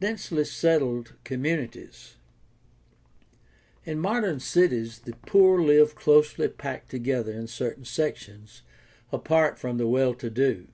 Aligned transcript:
Densely 0.00 0.46
settled 0.46 1.16
communities.— 1.22 2.16
In 3.84 3.98
modern 3.98 4.40
cities 4.40 5.00
the 5.00 5.12
poor 5.26 5.60
live 5.60 5.94
closely 5.94 6.48
packed 6.48 6.90
together 6.90 7.32
in 7.34 7.46
certain 7.46 7.84
sections, 7.84 8.62
apart 9.12 9.58
from 9.58 9.76
the 9.76 9.86
well 9.86 10.14
to 10.14 10.30
do. 10.30 10.68